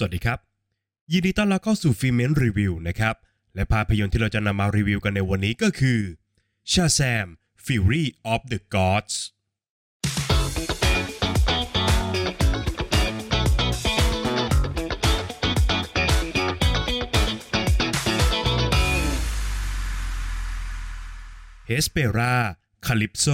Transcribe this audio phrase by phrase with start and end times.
[0.00, 0.38] สวัสดีครับ
[1.12, 3.14] ยินดีต้อนรับเข้าสู่ฟิเมนรีวิวนะครับ
[3.54, 6.00] และภาพยนตร์ที่เราจะนำมารีวิวกันในวันนี้ก็คือ
[6.72, 7.28] Shazam
[7.64, 9.14] Fury of the Gods
[21.66, 22.34] เฮสเปรา
[22.86, 23.26] คาลิปโซ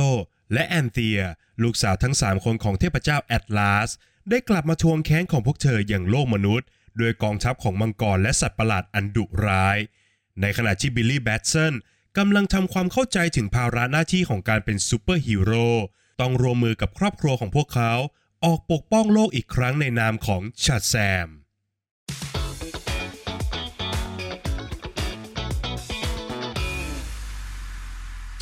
[0.52, 1.20] และแอนเธีย
[1.62, 3.90] ลูกสาวทั้ง 3 คนของเทพเจ้าแอตลาส
[4.30, 6.66] ได้กลับมาทวงแค้นของพวกเธออย่างโลกมนุษย์
[6.98, 9.79] โดยกองทัพของมังกรและสัตว์ประหลาดอันดุร้าย
[10.40, 11.75] ในขณะที่บิลลี่แบตสัน
[12.18, 15.68] กำลังทำความเข้าใจถึงภาระหน้าที่ของการเป็นซูเปอร์ฮีโร่
[16.21, 17.93] ต้องร่วมมือกับครอบครัวของพวกเขา
[18.45, 20.95] ออกปกป้องโลกอีกครั้งในนามของชาแซ
[21.26, 21.29] ม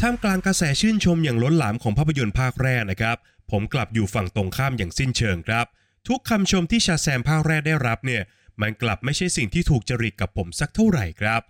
[0.01, 3.17] ท่ามกลางกระแสชื่นชมอย่างล้นหลามของภาพยนตร์ภาคแรกนะครับ
[3.51, 5.67] ผมกลับอยู่ฝั่งตรงข้ามอย่างสิ้นเชิงครับ
[6.09, 8.23] ทุกคำชมที่ชาแซมภาคแรกได้รับเนี่ย
[8.61, 11.43] มันกลับไม่ใช่สิ่งที่ถูกจริตกับผมสักเท่าไหร่ครับ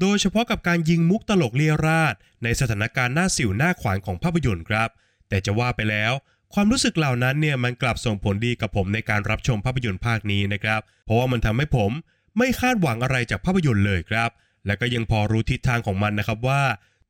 [0.00, 4.88] โดยเฉพาะกับการยิงมุกตลกเลียราดในสถานการณ์หน้าสิวหน้าขวานของภาพยนตร์ครับ
[5.28, 6.12] แต่จะว่าไปแล้ว
[6.54, 11.90] ความรู้สึกเหล่านั้นเนี่ยมันกลับส่งผลดีกับผมในการรับชมภาพยนตร์ภาคนี้นะครับ เพราะว่ามันทำให้ผม
[12.38, 14.30] ไม่คาดหวังอะไรจากภาพยนตร์เลยครับ
[14.66, 16.62] และก็ยังพอรู้ทิศทางของมันนะครับว่า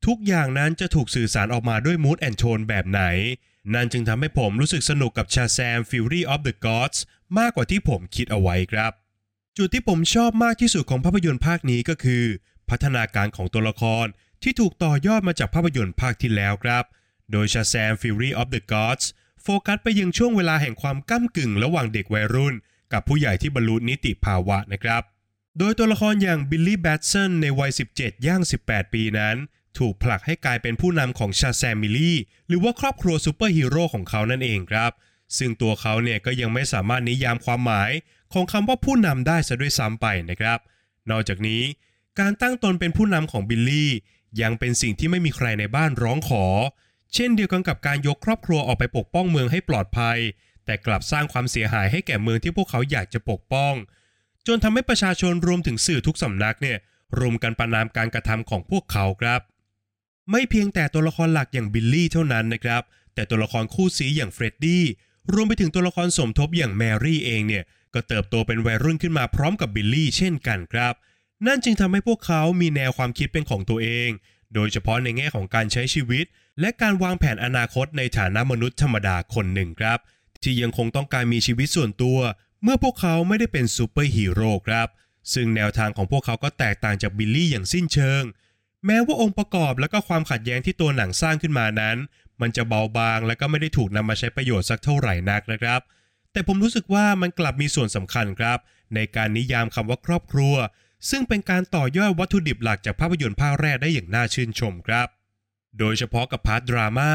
[0.07, 3.03] ทุกอย่างนั้นจะถูกสื่อสารออกมาด้วยมูดแอนโทนแบบไหน
[3.75, 6.99] นั่นจึงทำให้ผมรู้สึกสนุกกับชาแซม Fury of the Gods
[7.39, 8.93] มากกว่าที่ผมคิดเอาไว้ครับ
[9.57, 12.25] จุดที่ผมชอบมากที่สุดของภาพยนตร์ภาคนี้ก็คือ
[12.71, 14.07] พัฒนาการของตัวละคร
[14.43, 16.85] ที่ถูกต่อยอดมาจากภาพยนตร์ภาคที่แล้วครับ
[17.33, 19.05] โดยชาแซม Fury of the Gods
[19.43, 22.55] โฟกัสไปยังช่วงเวลาแห่งความก้ากึ่งระหว่างเด็กวัยรุ่น
[22.93, 25.03] กับผู้ใหญ่ที่บรรลุนิติภาวะนะครับ
[25.59, 29.37] โดยตัวละครอย่างบิลลี่แบตสันในวัย 17 ย่าง 18 ปีนั้น
[29.81, 32.17] ถูกผลักให้กลายเป็นผู้นำของ Shazamily
[32.49, 34.93] หรือว่าครอบครัวซูเปอร์ฮีโร่ของเขานั่นเองครับ
[35.39, 37.91] ซึ่งตัวเขาเนี่ยก็ยังไม่สามารถนิยามความหมาย
[38.33, 40.59] ของคำว่าผู้นำได้ซะด้วยซ้ำไปนะครับ
[41.11, 41.63] นอกจากนี้
[42.21, 43.93] การตั้งตนเป็นผู้นำของบิลลี่
[44.43, 46.45] ยังเป็นสิ่งที่ไม่มีใครในบ้านร้องขอ
[47.15, 50.19] เช่นเดียวกันกับการยกครอบครัวออกไปปกป้องเมืองให้ปลอดภัย
[50.65, 53.75] แต่กลับสร้างความเสียหายให้แก่เมืองที่พวกเขาอยากจะปกป้อง
[54.47, 56.79] จนทำให้ประชาชนรวมถึงสื่อทุกสำนักเนี่ย
[57.19, 59.41] รวมกันประณามการกระทำของพวกเขาครับ
[60.31, 62.83] ไม่เพียงแต่ตัวละครหลักอย่างบิลลี่เท่านั้นนะครับ
[63.15, 64.85] แต่ตัวละครคู่ซี้อย่างเฟรดดี้
[65.33, 70.95] รวมไปถึงตัวละครสมทบอย่างแมรี่เองเนี่ยก็เติบโตเป็นวัยรุ่นขึ้นมาพร้อมกับบิลลี่เช่นกันครับ
[71.47, 74.11] นั่นจึงทำให้พวกเขามีแนวความคิดเป็นของตัวเอง
[74.55, 76.25] โดยเฉพาะในแง่ของการใช้ชีวิต
[76.61, 79.99] และการวางแผนอนาคตในฐานะมนุษย์ธรรมดาคนหนึ่งครับ
[80.43, 82.19] ที่ยังคงต้องการมีชีวิตส่วนตัว
[82.63, 84.89] เมื่อพวกเขาไม่ได้เป็นซูเปอร์ฮีโร่ครับ
[85.35, 88.23] ซึ่งแนวทางของพวกเขาก็แตกต่างจากบิลลี่อย่างสิ้นเชิง
[88.87, 91.97] แม้ว่าองค์ประกอบและก็ความขัดแย้งที่ตัวหนังสร้างขึ้นมานั้น
[92.41, 95.81] มันจะเบาบางและก็ไม่ได้ถูกนำมาใช้ประโยชน์สักเท่าไหร่นักนะครับ
[96.33, 98.59] แต่ผมรู้สึกว่ามันกลับมีส่วนสำคัญครับ
[98.95, 100.55] ในการนิยามคำว่าครอบครัว
[101.11, 105.09] ซึ่งเป็นการต่อยอดวัตถุดิบหลักจากภาพยนตร์ภาคแรกได้อย่างน่าชื่นชมครับ
[105.79, 107.13] โดยเฉพาะกับ part ดราม่า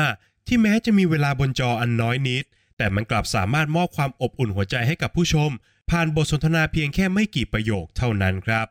[0.47, 2.45] ที่แม้จะมีเวลาบนจออันน้อยนิด
[2.77, 5.49] แต่มันกลับสามารถมอบความอบอุ่นหัวใจให้กับผู้ชม
[5.89, 8.67] ผ่านบทสนทนาเพียงแค่ไม่กี่ประโยคเท่านั้นครับ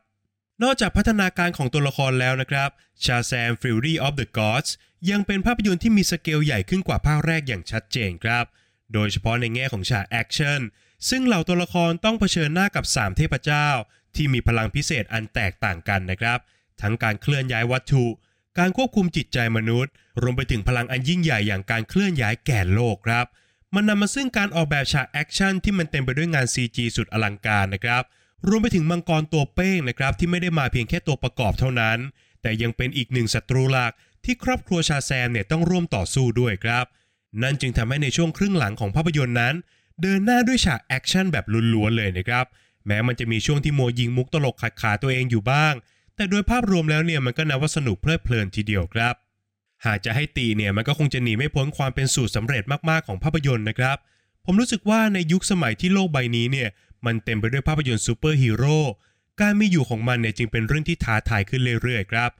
[0.63, 2.71] นอกจากพัฒนาการของตัวละครแล้วนะครับ
[3.05, 4.71] ชาแซม Fury of the Gods
[5.11, 8.45] ยังเป็นภาพยนตร์ที่มีสเกลใหญ่ขึ้นกว่าภาคแรกอย่างชัดเจนครับ
[8.93, 10.61] โดยเฉพาะในแง่ของฉากแอคชั่น
[11.09, 13.69] ซึ่งเหล่าตัวละครต้องเผชิญหน้ากับ 3 เทพเจ้า
[14.15, 16.39] ที่มีพลังพิเศษอันแตกต่างกันนะครับ
[16.81, 18.05] ทั้งการเคลื่อนย้ายวัตถุ
[18.59, 19.93] การควบคุมจิตใจมนุษย์
[20.23, 23.27] รวมไปถึงพลังอันยิ่งใหญ่อย่างการเคลื่อนย้ายแก่นโลกครับ
[23.75, 28.03] มันนำมาซึ่งการออกแบบฉากแอคชั่นที่มันเต็มไปด้วยงาน CG สุดอลังการนะครับ
[28.49, 31.99] รวมไปถึงมังกรตัวเป้งนะครับที่ไม่ได้มาเพียงแค่ตัวประกอบเท่านั้น
[32.43, 33.93] แต่ยังเป็นอีกหนึ่งศัตรูหลัก
[34.25, 36.85] ที่ครอบครัวชาแซมเนี่ยต้องร่วมต่อสู้ด้วยครับ
[37.43, 39.55] นั่นจึงทำให้ในช่วงครึ่งหลังของภาพยนตร์นั้น
[40.03, 41.45] เดินหน้าด้วยฉากแอคชั่นแบบ
[41.75, 42.45] ล้วนๆเลยนะครับ
[42.87, 45.75] แม้มันจะมีช่วงที่โมยิงมุกตลกขัดขาตัวเองอยู่บ้าง
[46.17, 49.15] แต่โดยภาพรวมแล้วเนี่ยมันก็นับว่าสนุกเพลิดเพลินทีเดียวครับ
[49.87, 53.97] หากจะให้ติเนี่ยมันก็คงจะหนีไม่พ้นความเป็นสูตรสำเร็จมากๆของภาพยนตร์นะครับ
[54.45, 56.69] ผมรู้สึกว่าในยุคสมัยที่โลกใบนี้เนี่ย
[57.07, 58.79] มันเต็มไปด้วยภาพยนตร์ซูเปอร์ฮีโร่
[59.41, 62.31] การมีอยู่ของมันเนี่ยจึงเป็นเรื่องที่ท้าทายขึ้นเรื่อยๆครับ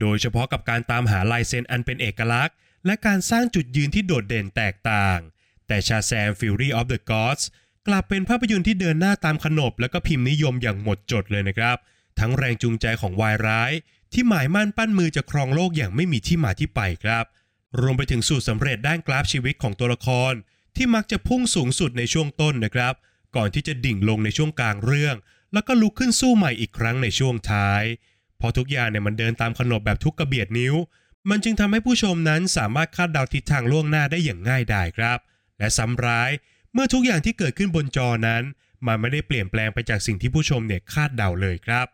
[0.00, 2.54] โดยเฉพาะกับการตามหาลายเซ็นอันเป็นเอกลักษณ์
[2.86, 5.18] และการสร้างจุดยืนที่โดดเด่นแตกต่าง
[5.66, 7.44] แต่ชาแซม Fury of the Gods
[7.86, 11.76] กลับเป็นภาพยนตร์ที่เดินหน้าตามขนบ และก็พิมพ์นิยมอย่างหมดจดเลยนะครับ
[12.20, 13.72] ทั้งแรงจูงใจของวายร้าย
[14.12, 17.24] ที่หมายมั่นปั้นมือจะครองโลกอย่างไม่มีที่มาที่ไปครับ
[17.80, 20.32] รวมไปถึงสูตรสำเร็จด้านกราฟชีวิตของตัวละคร
[20.76, 22.94] ที่มักจะพุ่งสูงสุดในช่วงต้นนะครับ
[23.36, 25.16] ก่อนที่จะดิ่งลงในช่วงกลางเรื่อง
[25.52, 27.82] แล้วก็ลุกขึ้นสู้ใหม่อีกครั้งในช่วงท้าย
[28.40, 30.74] พอทุกอย่างเนี่ยมันเดินตามขนบแบบทุกกระเบียดนิ้ว
[31.30, 35.18] มันจึงทำให้ผู้ชมนั้นสามารถคาดเดาทิศทางล่วงหน้าได้อย่างง่ายดายครับ
[35.58, 36.30] และซ้ำร้าย
[36.72, 38.42] เมื่อทุกอย่างที่เกิดขึ้นบนจอนั้น
[38.86, 41.86] มันไม่ได้เปลี่ยนแปลงไปจากสิ่งที่ผู้ชมเนี่ยคาดเดาเลยครับ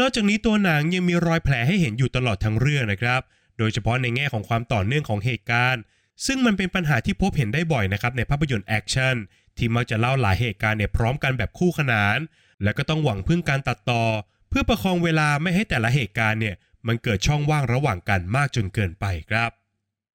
[0.00, 3.20] นอกจากนี้ตัวหนังยังมีรอยแผลให้เห็นอยู่ตลอดทั้งเรื่องนะครับ
[3.58, 5.82] โดยเฉพาะในแง่ของความต่อเนื่องของเหตุการณ์
[6.26, 9.16] ซึ่งมันเป็นปัญหาที่พบเห็นได้บ่อยนะครับในภาพยนตร์แอคชั่น
[9.58, 12.18] ที่มักจะเล่าหลายเหตุการณ์เนี่ยพร้อมกันแบบคู่ขนาน
[12.62, 14.04] และก็ต้องหวังพึ่งการตัดต่อ
[14.48, 16.54] เพื่อประคองเวลาไม่ให้แต่ละเหตุการณ์เนี่ย
[16.86, 19.50] มันเกิดช่องว่างระหว่างกันมากจนเกินไปครับ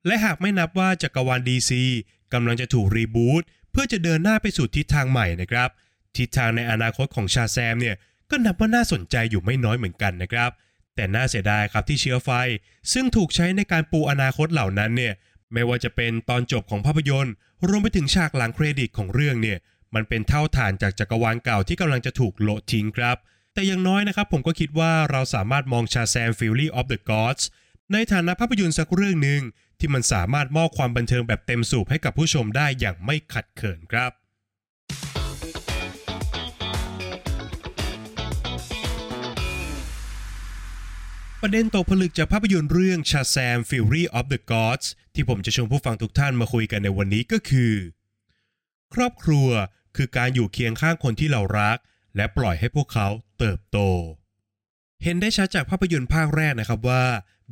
[0.06, 1.72] และหากไม่นับว่าจักรวาล DC
[2.34, 5.70] กำลังจะถูกรีบูตเพื่อจะเดินหน้าไปสู่ทิศทางใหม่นะครับ
[6.18, 7.96] ทิศทางในอนาคตของชาแซมเนี่ย
[8.30, 10.52] ก็นับว่าน่าสนใจอยู่ไม่น้อยเหมือนกันนะครับ
[10.96, 12.30] แต่น่าเสียดายครับที่เชื้อไฟ
[12.94, 15.14] ซึ่งถูกใช้ในการปูอนาคตเหล่านั้นเนี่ย
[15.54, 17.34] ไม่ว่าจะเป็นตอนจบของภาพยนตร์
[17.68, 19.58] รวมไปถึงฉากหลังเครดิตของเรื่องเนี่ย
[19.96, 23.18] มันเป็นเถ้าถ่านจากจักรวาลเก่าที่กำลังจะถูกโละทิ้งครับ
[23.54, 27.38] แต่อย่างน้อยนะครับผมก็คิดว่าเราสามารถมอง Shazam Fury of the Gods
[27.94, 29.42] ในฐานะภาพยนตร์สักเรื่องหนึ่ง
[29.80, 34.12] ที่มันสามารถมอบความบันเทิงแบบเต็มสูบให้กับผู้ชมได้อย่างไม่ขัดเขินครับ
[41.44, 47.74] ประเด็นตกผลึกจากภาพยนตร์เรื่อง Shazam Fury of the Gods ที่ผมจะชวนผู้ฟังทุกท่านมาคุยกันในวันนี้ก็คือ
[48.94, 49.50] ครอบครัว
[49.96, 51.78] คือการอยู่เคียงข้างคนที่เรารัก
[52.16, 53.08] และปล่อยให้พวกเขา
[53.40, 53.78] เติบโต
[55.04, 57.04] เห็นได้ชัดจากภาพยนตร์ภาคแรกนะครับว่า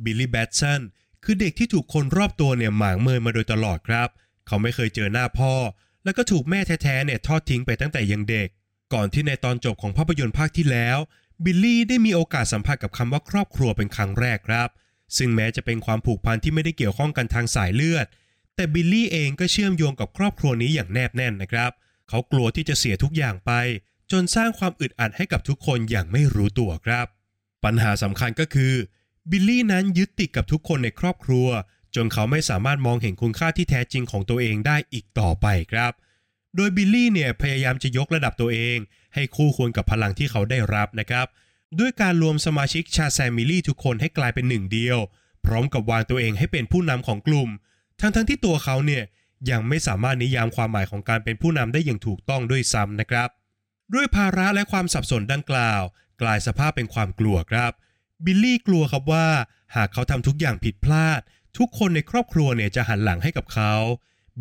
[0.04, 0.80] บิลลี่แบตสัน
[1.24, 4.08] คือเด็กที่ถูกคนรอบตัวเนี่ยหมางเมินมาโดยตลอดครับ
[4.46, 5.54] เขาไม่เคยเจอหน้าพ่อ
[6.04, 8.48] แล้วก็ถูกแม่แท้ๆเนี่ยทอดทิ้งไปตั้งแต่ยังเด็ก
[8.94, 10.98] ก่อนที่ในตอนจบของภาพยนตร์ภาคที่แล้ว
[11.44, 14.68] บิลลี่ได้มีโอกาสสัมผัสกับคำว่าครอบครัวเป็นครั้งแรกครับ
[15.16, 18.06] ซึ่งแม้จะเป็นความผูกพันที่ไม่ได้เกี่ยวข้องกันทางสายเลือด
[18.54, 21.70] แต่บิลลี่เองก็เชื่อมโยงกับครอบครัวนี้อย่างแนบแน่นนะครับ
[22.08, 23.52] เขากลัวที่จะเสียทุกอย่างไป
[24.10, 27.06] จนสร้างความอึดอัดให้กับทุกคนอย่างไม่รู้ตัวครับ
[27.64, 28.74] ปัญหาสำคัญก็คือ
[29.30, 31.48] บิลลี่นั้นยึดติดกับทุกคนในครอบครัว
[31.94, 35.92] จนเขาไม่สามารถมองเห็นคุณค่าที่แท้จริงของตัวเองได้อีกต่อไปครับ
[36.56, 38.78] โดยบิลลี่เนี่ยพยายามจะยกระดับตัวเอง
[39.14, 41.26] ให้คู่ควรกับพลังที่เขาได้รับนะครับ
[41.78, 44.98] ด้วยการรวมสมาชิก Shazam Family ทุกคนให้กลายเป็นหนึ่งเดียว
[45.46, 47.48] พร้อมกับวางตัวเองให้เป็นผู้นำของกลุ่ม
[48.00, 49.04] ทั้งทั้งที่ตัวเขาเนี่ย
[49.50, 53.28] ยังไม่สามารถนิยามความหมายของการเป็นผู้นำได้อย่างถูกต้องด้วยซ้ำนะครับ
[53.94, 55.82] ด้วยภาระและความสับสนดังกล่าว
[56.22, 57.72] กลายสภาพเป็นความกลัวครับ
[58.24, 59.28] บิลลี่กลัวครับว่า
[59.76, 61.20] หากเขาทำทุกอย่างผิดพลาด
[61.58, 63.74] ทุกคนในครอบครัวเนี่ยจะหันหลังให้กับเขา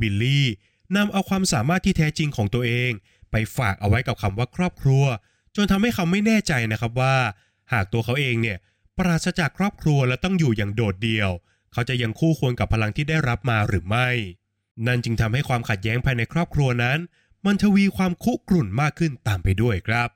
[0.01, 0.47] บิลลี่
[0.95, 2.91] นำเอาความสามารถที่แท้จริงของตัวเอง
[3.31, 5.03] ไปฝากเอาไว้กับคำว่าครอบครัว
[5.55, 7.15] จนทำให้เขาไม่แน่ใจนะครับว่า
[7.73, 8.57] หากตัวเขาเองเนี่ย
[8.97, 11.29] ปราศจากครอบครัวและต้องอยู่อย่างโดดเดี่ยว
[11.73, 14.09] เขาจะยังคู่ควรกับพลังที่ได้รับมาหรือไม่
[14.87, 16.99] นั่นจึงทำให้ความขัดแย้งภายในครอบครัวนั้น
[17.45, 20.09] มันทวีความคุกรุ่นมากขึ้นตามไปด้วยครับ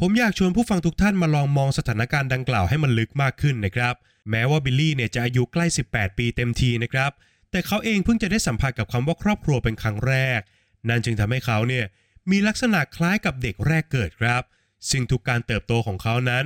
[0.00, 3.94] ผมอยากชวนผู้ฟังทุกท่านมาลองมองสถานการณ์ดังกล่าวให้มันลึกมากขึ้นนะครับ
[4.30, 7.10] แม้ว่าบิลลี่เนี่ยจะอายุใกล้ 18 ปีเต็มทีนะครับ
[7.50, 10.40] แต่เขาเองเพิ่งจะได้สัมผัสกับคำว่าครอบครัวเป็นครั้งแรก
[10.88, 11.84] นั่นจึงทำให้เขาเนี่ย
[12.30, 14.42] มีลักษณะคล้ายกับเด็กแรกเกิดครับ
[14.90, 16.44] ซึ่งทุกการเติบโตของเขานั้น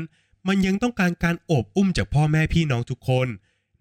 [0.49, 3.27] มันยังต้องการการโอบอุ้มจากพ่อแม่พี่น้องทุกคน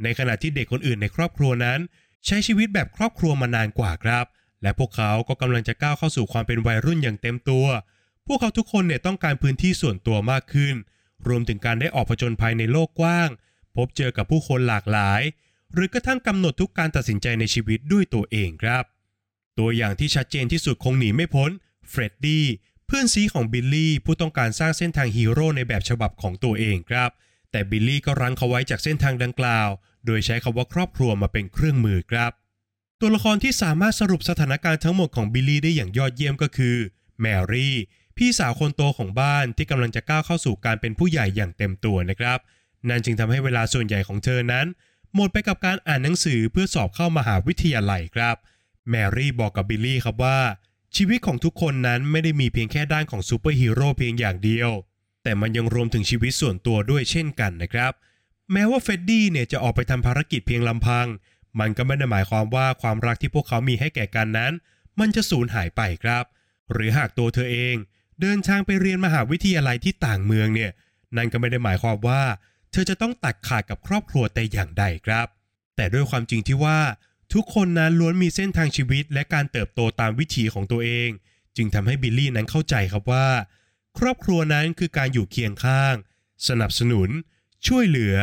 [0.03, 1.79] ในขณะที่เด็กคนอื่นในครอบครัวนั้น
[2.25, 4.25] ใช้ชีวิตแบบครอบครัวมานานกว่าครับ
[4.61, 7.65] และพวกเขาก็กำลังจะก้าวเข้าสู่ความเป็นวัยรุ่นอย่างเต็มตัว
[8.27, 10.75] พวกเขาทุกคนเนี่ยต้องการพื้นที่ส่วนตัวมากขึ้น
[11.27, 13.29] รวมถึงการได้ออกผจญภัยในโลกกว้าง
[13.75, 15.21] พบเจอกับผู้คนหลากหลาย
[15.73, 18.83] หรือกระทั่งกำหนดทุกการตัดสินใจในชีวิตด้วยตัวเองครับ
[19.59, 21.51] ตัวอย่างที่ชัดเจนที่สุดคงหนีไม่พ้น
[21.89, 22.45] เฟรดดี้
[22.85, 27.09] เพื่อนซี้ของบิลลี่ผู้ต้องการสร้างเส้นทางฮีโร่ในแบบฉบับของตัวเองครับ
[27.51, 29.69] แต่บิลลี่ก็รั้งเขาไว้จากเส้นทางดังกล่าว
[30.05, 32.31] โดยใช้คำว่าครอบครัวมาเป็นเครื่องมือครับ
[32.99, 36.77] ตัวละครที่สามารถสรุปสถานการณ์ทั้งหมดของบิลลี่ได้อย่างยอดเยี่ยมก็คือ
[37.21, 37.75] แมรี่
[38.17, 42.39] พี่สาวคนโตของบ้านที่กำลังจะก้าวเข้าสู่การเป็นผู้ใหญ่อย่างเต็มตัวนะครับ
[42.89, 44.65] นั่นจึงทำให้เวลาส่วนใหญ่ของเธอนั้น
[45.15, 48.35] หมดไปกับการอ่านหนังสือเพื่อสอบเข้ามหาวิทยาลัยครับ
[48.89, 50.39] แมรี่บอกกับบิลลี่ครับว่า
[50.95, 54.69] ชีวิตของทุกคนนั้นไม่ได้มีเพียงแค่ด้านของซูเปอร์ฮีโร่เพียงอย่างเดียว
[55.23, 57.91] แต่มันยังรวมถึงชีวิตส่วนตัวด้วยเช่นกันนะครับ
[58.51, 61.07] แม้ว่าเฟรดดี้เนี่ยจะออกไปทำภารกิจเพียงลำพัง
[61.59, 64.53] มันก็ไม่ได้หมายความว่าความรักที่พวกเขามีให้แก่กันนั้น
[64.99, 66.23] มันจะสูญหายไปครับ
[66.71, 67.75] หรือหากตัวเธอเอง
[68.21, 70.71] เดินทางไปเรียนมหาวิทยาลัยที่ต่างเมืองเนี่ย
[71.17, 72.21] นั่นก็ไม่ได้หมายความว่า
[72.71, 75.27] เธอจะต้องตัดขาดกับครอบครัวแต่อย่างใดครับ
[75.75, 76.79] แต่ด้วยความจริงที่ว่า
[77.33, 81.09] ทุกคนนั้นล้วนมีเส้นทางชีวิตและการเติบโตตามวิถีของตัวเอง
[81.57, 83.27] จึงทำให้บิลลี่นั้นเข้าใจครับว่า
[83.99, 85.95] ครอบครัวนั้นคือการอยู่เคียงข้าง
[86.47, 87.09] สนับสนุน
[87.67, 88.17] ช่วยเหลือ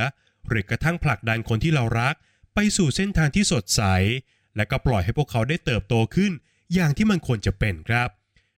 [0.48, 2.14] หรือกระทั่งผลักดันคนที่เรารัก
[2.54, 3.82] ไปสู่เส้นทางที่สดใส
[4.56, 6.32] และก็ปล่อยให้พวกเขาได้เติบโตขึ้น
[6.74, 8.08] อย่างที่มันควรจะเป็นครับ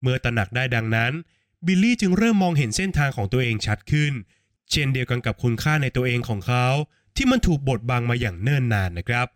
[0.03, 1.13] เมื่อตระหนักได้ดังนั้น
[1.67, 4.13] บิลลี่จึงเริ่มมองเห็นเส้นทางของตัวเองชัดขึ้น
[4.71, 6.67] เช่นเดียวกันกับคุณค่าในตัวเองของเขา
[7.17, 9.27] ที่มันถูกบดบังมาอย่างเนิ่นนานนะครับ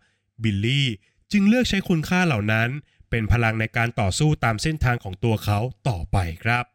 [0.43, 0.87] บิลลี่
[1.31, 2.69] จึงเลือกใช้คุณค่าเหล่านั้น
[3.09, 5.59] เป็นพลังในการต่อสู้ตามเส้นทางของตัวเขา
[5.89, 6.65] ต่อไปครับ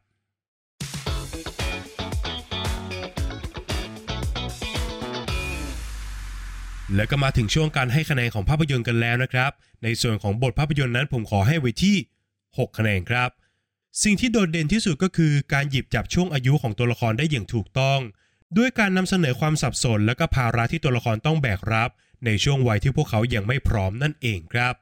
[6.95, 11.97] แล้วก็มาถึงช่วงการให้คะแนนของภาพยนตร์กันแล้วนะครับ ในส่วนของบทภาพยนตร์นั้นผมขอให้ไว้ที่
[12.39, 13.31] 6 คะแนนครับ
[14.03, 18.01] สิ่งที่โดดเด่นที่สุดก็คือการหยิบจับช่วงอายุของตัวละครได้อย่างถูกต้อง
[18.57, 21.91] ด้วยการนำเสนอความสับสนและก็ภาระที่ตัวละครต้องแบกรับ
[22.25, 24.75] ในช่วงวัยที่พวกเขายังไม่พร้อมนั่นเองครับ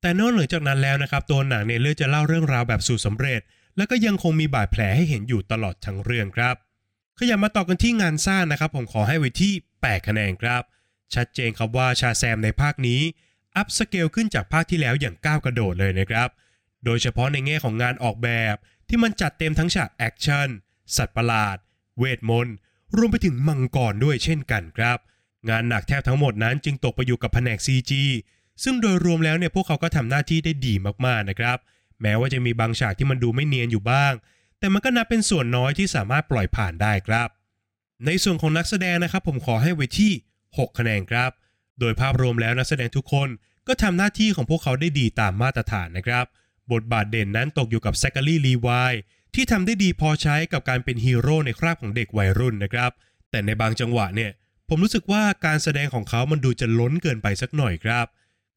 [0.00, 3.40] แต่นอกเหนือจากนั้นแล้วนะครับตัวหนังเนี่ยเลือกจะเล่าเรื่องราวแบบสู่สำเร็จ
[3.76, 6.56] และก็ยังคงมีบาดแผลให้เห็นอยู่ตลอดทั้งเรื่องครับ
[7.18, 10.62] ขยับมาต่อกันที่งานสร้างนะครับผมขอให้ไว้ที่ 8 คะแนนครับ
[11.14, 13.00] ชัดเจนครับว่าชาแซมในภาคนี้
[13.56, 16.28] up scale ขึ้นจากภาคที่แล้วอย่างก้าวกระโดดเลยนะครับ
[16.84, 18.56] โดยเฉพาะในแง่ของงานออกแบบ
[18.88, 20.48] ที่มันจัดเต็มทั้งฉากแอคชั่น
[20.96, 21.56] สัตว์ประหลาด
[21.98, 22.56] เวทมนต์
[22.96, 24.98] รวมไปถึงมังกรด้วยเช่นกันครับ
[25.48, 27.92] งานหนักแทบทั้งหมดนั้นจึงตกไปอยู่กับแผนก CG
[28.62, 30.74] ซึ่งโดยรวมแล้วเนี่ยพวกเขาก็ทำหน้าที่ได้ดี
[31.06, 31.58] มากๆนะครับ
[32.02, 34.12] แม้ว่าจะมีบางฉากที่มันดูไม่เนียนอยู่บ้าง
[34.58, 37.28] แต่มันก็นับเป็นส่วนน้อยที่สามารถปล่อยผ่านได้ครับ
[38.06, 40.12] ในส่วนของนักแสดงนะครับผมขอให้ไว้ที่
[40.46, 41.30] 6 คะแนนครับ
[41.80, 43.28] โดยภาพรวมแล้วนักแสดงทุกคน
[43.68, 46.24] ก็ทำหน้าที่ของพวกเขาได้ดีตามมาตรฐานนะครับ
[46.72, 48.94] บทบาทเด่นนั้นตกอยู่กับแซคารีลีวาย
[49.34, 52.90] ที่ทำได้ดีพอใช้กับการเป็นฮีโร่ในคราบของเด็กวัยรุ่นนะครับ
[53.30, 54.30] แต่ในบางจังหวะเนี่ย
[54.68, 58.06] ผมรู้สึกว่าการแสดงของเขามันดูจะล้นเกินไปสักหน่อยครับ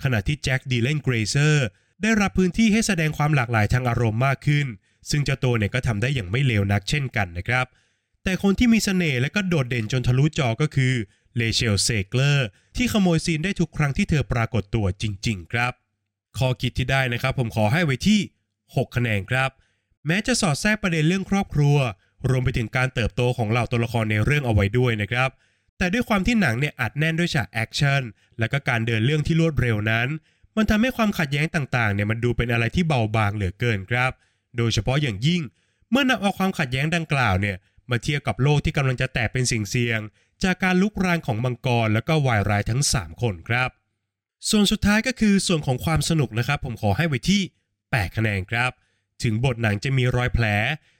[0.03, 1.65] ขณะที่แจ็คดีแลนเกรเซอร์
[2.01, 4.67] ได้รับพื้นที่ให้แสดงความหลากหลายทางอารมณ์มากขึ้น
[5.09, 7.65] ซึ่งเจ้าตัวเนี่ยก็ทำได้อย่างไม่เลวนักเช่นกันนะครับ
[8.23, 10.93] แต่คนที่มีเสน่ห์และก็โดดเด่นจนทะลุจอก็คือ
[11.37, 15.73] เรเชลเซเกลอร์ที่ขโมยซีนได้ทุกครั้งที่เธอปรากฏตัวจริง ๆ ครับ
[16.37, 18.19] ข้อคิดที่ได้นะครับ ผมขอให้ไว้ที่
[18.61, 19.49] 6 คะแนนครับ
[20.07, 21.77] แม้จะสอดแทรกประเด็นเรื่องครอบครัว
[22.29, 25.29] รวมไปถึงการเติบโตของเหล่าตัวละครในเรื่องเอาไว้ด้วยนะครับ
[25.77, 28.01] แต่ด้วยความที่หนังเนี่ยอัดแน่นด้วยฉากแอคชั่น
[28.39, 30.07] และก็การเดินเรื่องที่รวดเร็วนั้น
[30.57, 34.11] มันทำให้ความขัดแย้งต่างๆเนี่ยมันดูเป็นอะไรที่เบาบางเหลือเกินครับ
[34.57, 35.41] โดยเฉพาะอย่างยิ่ง
[35.89, 37.55] เมื่อนำเอาความขัดแย้งดังกล่าวเนี่ย
[37.89, 39.99] มาเทียบกับโลกที่กำลังจะแตกเป็นเสี่ยงเสี่ยง
[40.43, 43.69] จากการรุกรานของมังกรและก็วายร้ายทั้ง 3 คนครับ
[44.49, 47.41] ส่วนสุดท้ายก็คือส่วนของความสนุกนะครับ ผมขอให้ไว้ที่
[47.79, 48.71] 8 คะแนนครับ
[49.23, 50.45] ถึงบทหนังจะมีรอยแผล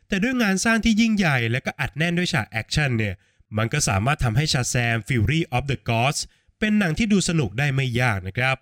[0.08, 3.16] แต่ด้วยงานสร้างที่ยิ่งใหญ่และก็อัดแน่นด้วยฉากแอคชั่นเนี่ย
[3.58, 6.20] มันก็สามารถทำให้ Shazam Fury of the Gods
[6.60, 8.58] เป็นหนังที่ดูสนุกได้ไม่ยากนะครับ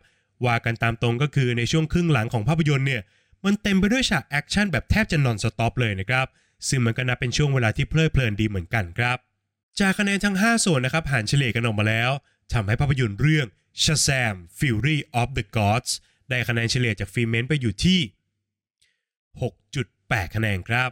[0.46, 3.02] ว่ากันตามตรงก็คือในช่วงครึ่งหลังของภาพยนตร์เนี่ย
[3.46, 6.28] มันเต็มไปด้วยฉากแอคชั่นแบบแทบจะ non-stop เลยนะครับ
[6.68, 9.18] ซึ่งมันก็นับเป็นช่วงเวลาที่เพลิดเพลินดีเหมือนกันครับ
[9.80, 12.12] จากคะแนนทั้ง 5 ส่วนนะครับหารเฉลี่ยกันออกมาแล้ว
[12.54, 13.48] ทำให้ภาพยนตร์เรื่อง
[13.84, 15.92] Shazam Fury of the Gods
[16.30, 18.00] ได้คะแนนเฉลี่ยจาก Filmment ไปอยู่ที่
[19.66, 20.92] 6.8 คะแนนครับ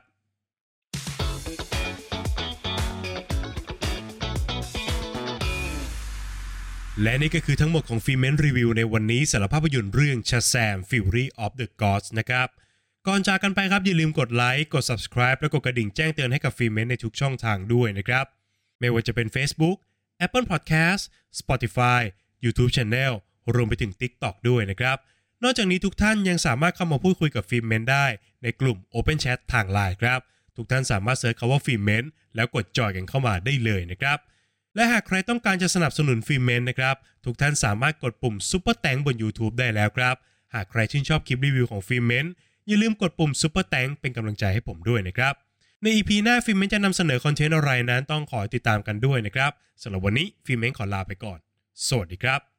[7.02, 12.48] และนี่ก็คือทั้งหมดของ Filmment รีวิวในวันนี้สำหรับภาพยนตร์เรื่อง Shazam Fury of the Gods นะครับ
[13.08, 18.26] ก่อนจากกันไปครับอย่าลืมกดไลค์กด subscribe และกดกระดิ่งแจ้งเตือนให้กับ Filmment ในทุกช่องทางด้วยนะครับ
[18.80, 19.78] ไม่ว่าจะเป็น Facebook
[20.26, 21.02] Apple Podcast
[21.40, 22.02] Spotify
[22.46, 23.14] YouTube Channel
[23.56, 24.98] รวมไปถึง TikTok ด้วยนะครับ
[25.44, 28.06] นอกจากนี้ทุกท่านยังสามารถเข้ามาพูดคุยกับ Filmment ได้
[28.44, 30.20] ในกลุ่ม Open Chat ทางไลน์ครับ
[30.56, 32.04] ทุกท่านสามารถ search คำว่า Filmment
[32.36, 34.18] แล้วกดจอยกันเข้ามาได้เลยนะครับ
[34.76, 40.16] และหากใครต้องการจะสนับสนุน Filmment นะครับ ทุกท่านสามารถกดปุ่ม Super Thanks บน YouTube ได้แล้วครับ
[40.54, 42.26] หากใครชื่นชอบคลิปรีวิวของ Filmment
[42.68, 45.34] อย่าลืมกดปุ่ม Super Thanks เป็นกำลังใจให้ผมด้วยนะครับ
[45.82, 51.40] ใน EP หน้า Filmment จะนำเสนอคอนเทนต์อะไรนั้นต้องขอติดตามกันด้วยนะครับสำหรับวันนี้ Filmment ขอลาไปก่อน
[51.88, 52.59] สวัสดีครับ